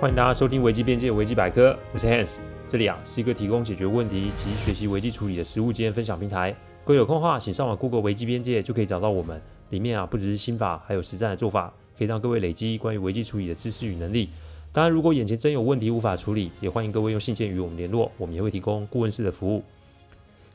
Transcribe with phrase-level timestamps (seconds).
[0.00, 6.56] 欢迎大家收听危机边界危机百科，我是 Hans，这里啊是一个提供解决问题及学习危机处理的实务经验分享平台。
[6.86, 9.38] 各位有空的话，请上网 Google 危机边界就可以找到我们。
[9.68, 14.30] 里面啊不只是心法，还有实战的做法，可以让各位累积关于危机处理的知识与能力。
[14.72, 19.62] 当然，如果眼前真有问题无法处理，也欢迎各位用信件与我们联络，我们也会提供顾问式的服务。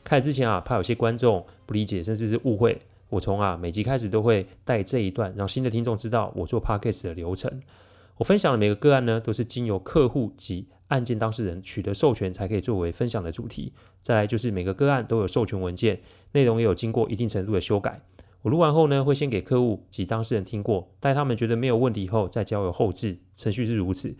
[0.02, 7.60] 开始之前啊，怕有些观众不理解，甚至是误会，我从啊每集开始都会带这一段，让新的听众知道我做 Podcast 的流程。
[8.18, 13.74] 我分享的每个个案呢，都是经由客户及案件当事人取得授权才可以作为分享的主题。
[14.00, 16.00] 再来就是每个个案都有授权文件，
[16.32, 18.00] 内容也有经过一定程度的修改。
[18.40, 23.18] 我录完后呢，会先给客户及当事人听过，待他们觉得没有问题后，再交由后置。
[23.34, 24.16] 程序是如此。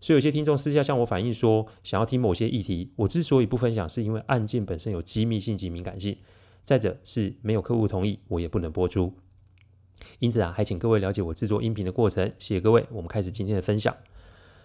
[0.00, 6.18] 所以有些听众私下向我反映说，想要听某些议题，我之所以不分享，是因为案件本身有机密性及敏感性。
[6.64, 9.14] 再者是没有客户同意，我也不能播出。
[10.18, 12.26] 因此啊，还请各位了解我制作音频的过程。
[12.38, 13.96] 谢谢各位，我们开始今天的分享。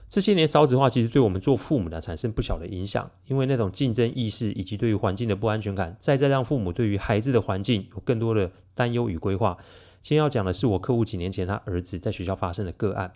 [0.09, 9.57] 这些年少子化其实对我们做父母的产生不小的影响，因为那种竞争意识以及对于环境的不安全感，再再让父母对于孩子的环境有更多的担忧与规划。
[10.01, 13.13] 先要讲的是我客户几年前他儿子在学校发生的个案。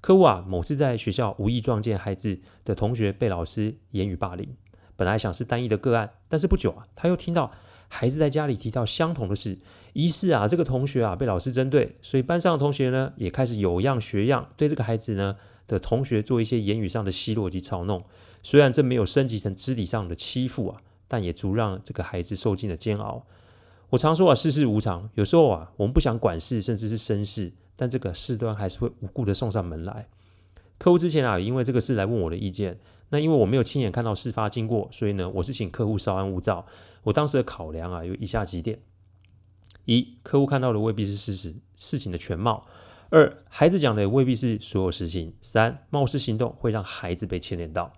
[0.00, 4.56] 客户啊，某次在学校无意撞见孩子的同学被老师言语霸凌，
[4.96, 7.50] 本来想是单一的个案，但是不久啊，他又听到。
[7.88, 9.58] 孩子在家里提到相同的事，
[9.92, 18.04] 疑似啊，这个同学啊被老师针对，所以班上的同学呢也开始有样学样，对这个孩子呢的同学做一些言语上的奚落及嘲弄。
[18.42, 23.24] 虽然这没有升级成肢体上的欺负啊，但也足让这个孩子受尽了煎熬。
[23.90, 30.06] 我常说啊，世事无常，有时候啊，我们不想管事，甚至是生事，但这个事端还是会无故的送上门来。
[30.78, 32.78] 客户之前啊，因为这个事来问我的意见。
[33.08, 36.66] 那因为我没有亲眼看到事发经过，所以呢，我是请客户稍安勿躁。
[37.04, 38.80] 我当时的考量啊，有以下几点：
[39.84, 42.66] 一，客户看到的未必是事实，事情的全貌；
[43.10, 47.92] 二，孩子讲的未必是所有事情；三，冒失行动会让孩子被牵连到。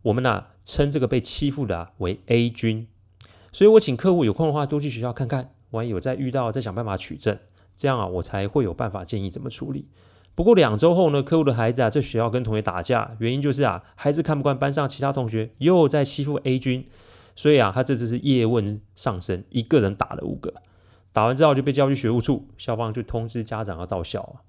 [0.00, 2.88] 我们呢、啊，称这个被欺负的、啊、为 A 君。
[3.52, 7.38] 所以我请客户有空的话多去学校看看，万一有再遇到，再想办法取证，
[7.76, 9.88] 这样啊，我才会有办法建议怎么处理。
[10.34, 16.86] 不过两周后呢，客户的孩子啊，在学校跟同学打架，原因就是啊，孩子看不惯班上其他同学又在欺负 A 君，
[17.36, 20.54] 所以啊，他这次是叶问上身，一个人打了五个，
[21.12, 24.40] 打完之后就被叫去学务处，校方就通知家长要到校啊。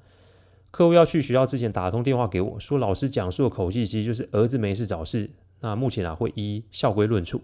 [0.72, 5.30] 客户要去学校之前打通电话给我说，老师讲述的口气其实就是儿子没事找事，
[5.60, 7.42] 那目前啊会依校规论处。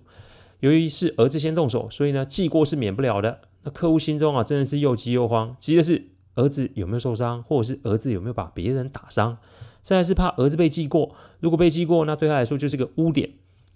[0.62, 3.42] 由于是儿子先动手，所以呢记过是免不了的。
[3.64, 6.06] 那客户心中啊真的是又急又慌，急的是。
[6.40, 9.38] 儿子有没有受伤，或者是儿子有没有把别人打伤？
[9.82, 13.30] 再来是怕儿子被记过，如果被记过，那对他来说就是个污点。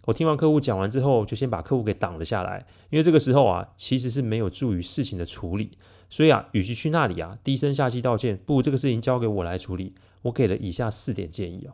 [0.05, 5.71] 我听完客户讲完之后，就先把客户给挡了下来，因为这个时候啊，其实是没有助于事情的处理。
[6.09, 9.93] 所以啊，与其去那里啊低声下气道歉，不如这个事情交给我来处理。
[10.23, 11.73] 我给了以下四点建议啊：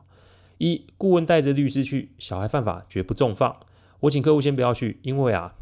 [0.57, 3.57] 一、顾问带着律师去，小孩犯法绝不重放。
[4.01, 5.55] 我请客户先不要去，因为啊。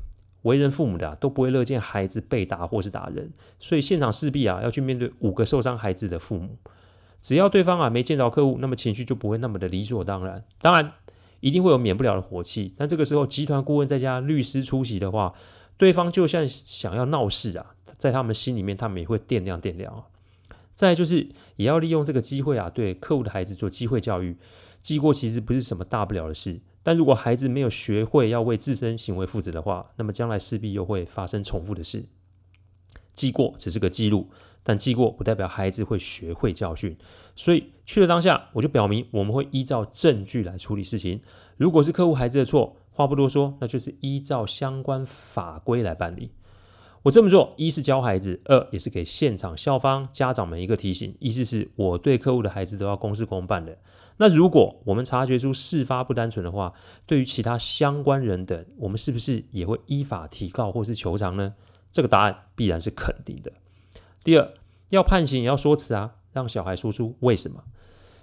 [0.48, 6.58] 为人父母的啊，都不会乐见孩子被打或是打人，所以现场势必啊要去面对五个受伤孩子的父母。
[7.22, 10.44] 只要对方啊没见着客户，那么情绪就不会那么的理所当然。
[10.62, 10.94] 当然，
[11.40, 12.74] 一定会有免不了的火气。
[12.78, 15.34] 但这个时候，集团顾问再加律师出席的话，
[15.78, 20.06] 对方就像想要闹事啊，在他们心里面，他们也会掂量掂量。
[20.74, 24.38] 再就是，也要利用这个机会啊，对客户的孩子做机会教育。
[24.82, 26.60] 记过其实不是什么大不了的事。
[26.88, 32.06] 但如果孩子没有学会要为自身行为负责的话，那么将来势必又会发生重复的事。
[33.14, 34.30] 记过只是个记录，
[34.64, 36.98] 但记过不代表孩子会学会教训。
[37.36, 41.20] 所以去了当下，我就表明我们会依照证据来处理事情。
[41.58, 46.32] 如果是客户孩子的错，话不多说，那就是依照相关法规来办理。
[47.08, 53.78] 我这么做，一是教孩子，二也是给现场校方家长们一个提醒，意思是我对客户的孩子都要公事公办的。
[54.18, 56.74] 那如果我们察觉出事发不单纯的话，
[57.06, 61.56] 对于其他相关人等，我们是不是也会依法提告或是求偿呢？
[61.94, 63.54] 这个答案必然是肯定的。
[64.26, 64.52] 第二，
[64.90, 67.64] 要判刑也要说辞啊，让小孩说出为什么。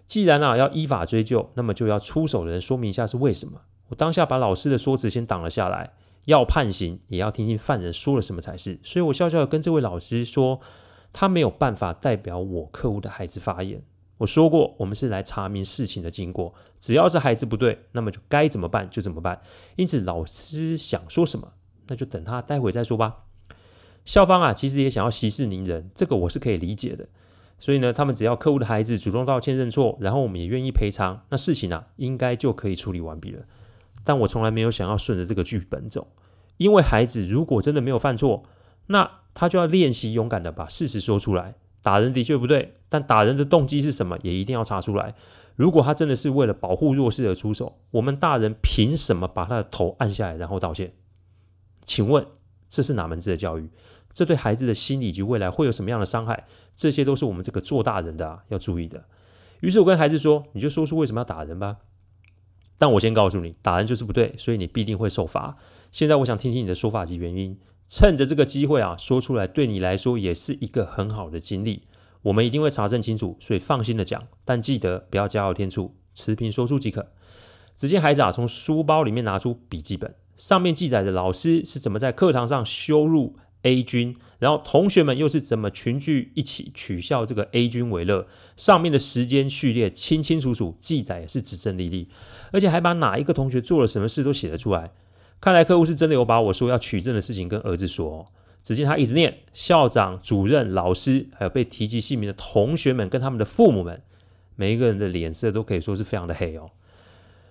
[0.06, 3.62] 既然啊要依法追究，那么就要出手的人说明一下是为什么。
[3.88, 5.94] 我当下把老师的说辞先挡了下来。
[6.25, 8.79] 要判刑，也要听听犯人说了什么才是。
[8.82, 10.61] 所以我笑笑的跟这位老师说，
[11.12, 13.82] 他没有办法代表我客户的孩子发言。
[14.19, 19.41] 我说过，我们是来查明事情的经过，只要是孩子不对，那么就该怎么办就怎么办。
[19.76, 21.53] 因此，老师想说什么，
[21.88, 23.25] 那就等他待会再说吧。
[24.05, 27.09] 校方啊，其实也想要息事宁人，这个我是可以理解的。
[27.59, 33.43] 所以呢，他们只要客户的孩子主动道歉认错，然后我们也愿意赔偿，那事情啊，应该就可以处理完毕了。
[34.05, 36.06] 但我从来没有想要顺着这个剧本走，
[36.59, 38.45] 因为孩子如果真的没有犯错，
[38.87, 41.55] 那他就要练习勇敢的把事实说出来。
[41.83, 45.15] 打人的确不对，但打人的动机是什么也一定要查出来。
[45.55, 50.95] 如果他真的是为了保护弱势而出手，我们大人凭什么把他的头按下来然后道歉？
[51.85, 52.27] 请问
[52.71, 53.69] 这是哪门子的教育？
[54.12, 56.47] 这对孩子的心理及未来会有什么样的伤害？
[56.75, 59.05] 这些都是我们这个做大人的啊要注意的。
[59.61, 61.77] 于是我跟孩子说：“你就说出为什么要打人吧。”
[62.84, 65.56] 但我先告诉你，打人就是不对，所以你必定会受罚。
[65.90, 67.58] 现在我想听听你的说法及原因，
[67.88, 71.84] 趁着这个机会啊，说出来对你来说也是一个很好的经历。
[72.20, 77.08] 我们一定会查证清楚，所以放心的讲，但记得不要加油添醋，持平说出即可。
[77.75, 88.26] 只见孩子啊，从书包里面拿出笔记本，上面记载着老师是怎么在课堂上羞辱 A 君，然后同学们又是怎么群聚一起取笑这个 A 君为乐。
[88.56, 92.08] 上面的时间序列清清楚楚，记载也是指正历历，
[92.52, 94.93] 而且还把哪一个同学做了什么事都写了出来。
[95.40, 98.32] 看来客户是真的有把我说要取证的事情跟儿子说。
[98.62, 104.00] 只见他一直念校长、主任、老师，还有被提及姓名的同学们跟他们的父母们，
[104.56, 106.70] 每一个人的脸色都可以说是非常的黑哦。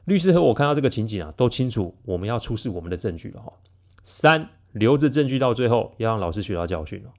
[0.06, 3.54] 律师和我看到这个情景啊，都清楚我们要出示我们的证据了哈。
[4.04, 7.10] 三，留着证据到最后，要让老师学到教训哦。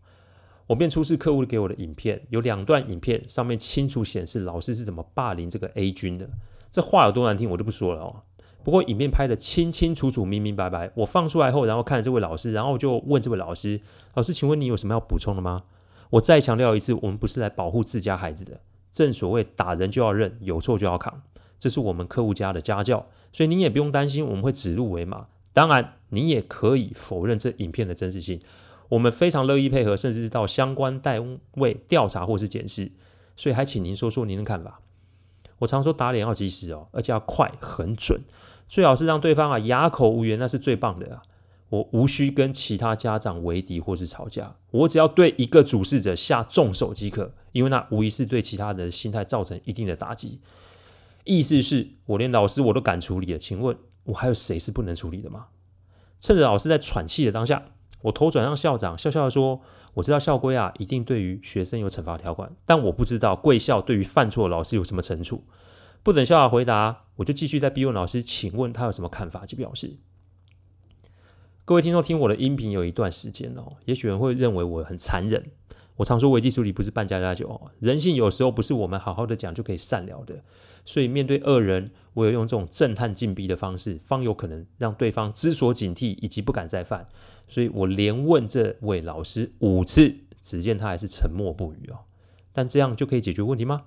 [0.67, 6.29] 我便出示客户给我的影片，有两段影片，上面清楚显示老师是怎么霸凌这个 A 君的。
[6.71, 8.23] 这话有多难听，我就不说了哦。
[8.63, 10.91] 不过影片拍得清清楚楚、明明白白。
[10.95, 13.79] 我放出来后，然后看这位老师，然后就问这位老师
[14.15, 15.65] ：“老师，请问你有什么要补充的吗？”
[16.09, 18.59] 我再强调一次，我们不是来保护自家孩子的。
[18.91, 21.23] 正所谓打人就要认，有错就要扛，
[21.59, 25.27] 这是我们客户家的家教，所以您也不用担心我们会指鹿为马。
[25.55, 28.43] 当然，你也可以否认这影片的真实性，
[28.91, 32.93] 我们非常乐意配合，甚至是到相关单位调查或是检视。
[33.37, 34.81] 所以还请您说说您的看法。
[35.61, 38.21] 我常说打脸要及时哦，而且要快、很准。
[38.69, 41.23] 最好是让对方啊哑口无言，那是最棒的啊！
[41.71, 50.41] 我无需跟其他家长为敌或是吵架，我只要对一个主事者下重手即可，因为那无疑是对其他人的心态造成一定的打击。
[51.25, 55.47] 意思是我连老师我都敢处理了，请问我还有谁是不能处理的吗？
[56.21, 57.65] 趁着老师在喘气的当下，
[58.03, 59.61] 我头转向校长，笑笑的说
[59.95, 65.45] ：“我知道校规啊，一定对于学生有惩罚条款，但我不知道贵校对于犯错的老师有什么惩处。”
[66.03, 69.97] 不等校长回答，我就继续再逼问老师，请问他有什么看法及表示？
[71.65, 75.51] 各位听众听我的音频有一段时间哦，也许人会认为我很残忍。
[75.97, 80.43] 我常说危机处理不是半家家酒哦，人性有时候不是我们好好的讲就可以善了的。
[80.85, 87.07] 所以面对恶人，我有用这种震撼禁闭的方式，方有可能让对方知所警惕以及不敢再犯。
[87.49, 92.01] 所以我连问这位老师五次，只见他还是沉默不语哦。
[92.53, 93.85] 但这样就可以解决问题吗？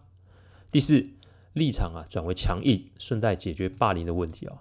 [0.72, 1.08] 第四。
[1.54, 4.60] 立场啊，转为强硬，顺带解决霸凌的问题、哦。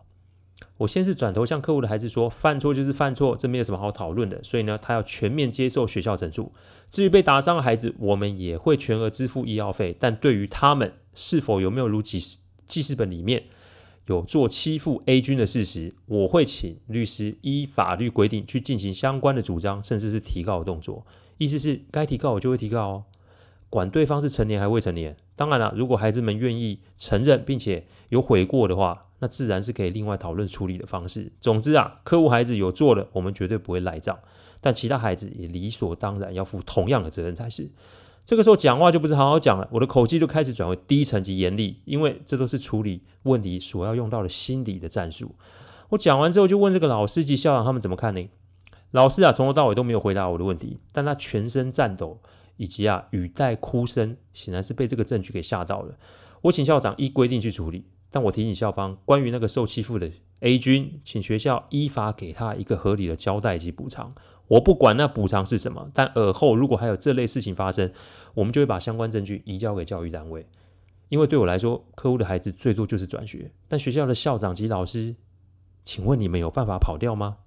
[0.79, 6.53] 我先是转头向客户的孩子说：“犯错就是犯错，这没有什么好讨论的。”所以呢，他要全面接受学校惩处。
[6.91, 9.97] 至于被打伤的孩子，我们也会全额支付医药费。
[9.99, 13.45] 但对于他们是否有没有如记事记事本里面
[14.07, 21.07] 有做欺负 A 君的事实，我会请律师依法律规定去进行相关的主张，甚至是提告的动作。
[21.39, 23.05] 意思是该提告我就会提告哦。
[23.69, 31.33] 管对方是成年还未成年，当然了，如果孩子们愿意承认并且有悔过的话，那自然是可以另外讨论处理的方式。
[31.41, 34.19] 总之啊，客户孩子有做了，我们绝对不会赖账，
[34.61, 37.71] 但其他孩子也理所当然要负同样的责任才是。
[38.25, 45.35] 这个时候讲话就不是好好讲了，我的口气就开始转为低沉及严厉，因为这都是处理问题所要用到的心理的战术。
[45.91, 48.29] 我讲完之后就问这个老师及校长他们怎么看呢？
[48.91, 52.21] 老师啊，从头到尾都没有回答我的问题，但他全身颤抖。
[52.59, 55.99] 以及啊，语带哭声，显然是被这个证据给吓到了。
[56.41, 60.11] 我请校长依规定去处理，但我提醒校方，关于那个受欺负的
[60.41, 64.15] A 君，请学校依法给他一个合理的交代及补偿。
[64.49, 67.93] 我不管那补偿是什么，但尔后如果还有这类事情发生，
[68.35, 70.47] 我们就会把相关证据移交给教育单位。
[71.09, 75.17] 因为对我来说，客户的孩子最多就是转学，但学校的校长及老师，
[75.85, 77.39] 请问你们有办法跑掉吗？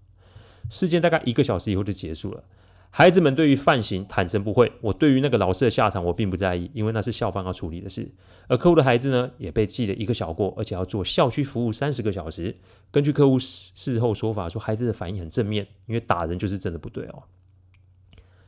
[0.69, 2.43] 事件大概一个小时以后就结束了。
[2.91, 8.12] 孩子们对于犯行坦诚不讳，我对于那个老师的下场我并不在意，因为那是校方要处理的事。
[8.48, 12.58] 而客户的孩子呢，也被记了一个小过，而且要做校区服务三十个小时。
[12.89, 17.24] 根据客户事后说法，说孩子的反应很正面，因为打人就是真的不对哦。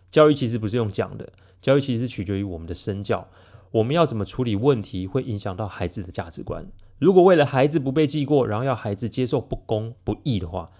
[0.09, 1.31] 教育其实不是用讲的，
[1.61, 3.27] 教育其实取决于我们的身教。
[3.69, 6.65] 我们要怎么处理问题，会影响到孩子的价值观。
[6.97, 10.71] 如果为了孩子不被记过，然后要孩子接受不公不义的话，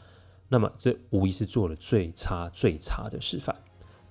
[0.54, 3.56] 那么，这无疑是做了最差最差的示范。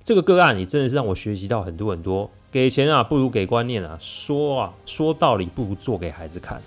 [0.03, 2.31] 这个个案也真的是让我学习到很多很多。
[2.51, 6.65] 给钱啊，不如给观念啊；说啊，说道理不如做给孩子看啊。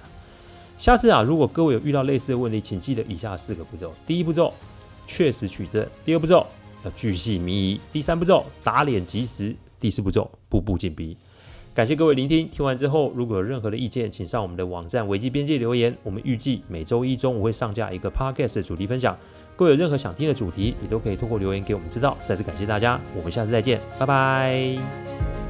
[0.77, 4.53] 下次啊，如果各位有遇到类似的问题，请记得以下四个步骤：第一步骤，
[5.07, 6.45] 确实取证；第二步骤，
[6.85, 11.17] 要巨细靡遗；第三步骤，打脸及时；第四步骤，步步紧逼。
[11.73, 15.97] 感谢各位聆听，听完之后如果有任何的意见，请上我们的网站维基边界留言。
[16.03, 19.17] 我们预计每周一中午会上架一个 podcast 的主题分享。
[19.55, 22.15] 各位有任何想听的主题，也都可以透过留言给我们知道。
[22.25, 25.42] 再次感谢大家，我们下次再见，拜拜。